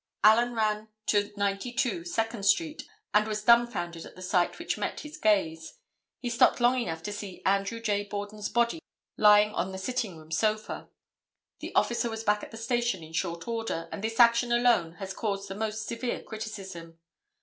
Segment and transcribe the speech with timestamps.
[0.23, 5.15] Allen ran to 92 Second street and was dumbfounded at the sight which met his
[5.15, 5.75] gaze.
[6.17, 8.05] He stopped long enough to see Andrew J.
[8.05, 8.79] Borden's body
[9.15, 10.89] lying on the sitting room sofa.
[11.59, 15.13] The officer was back at the station in short order, and this action alone has
[15.13, 16.97] caused the most severe criticism.